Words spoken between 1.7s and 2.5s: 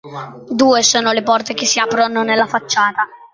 aprono nella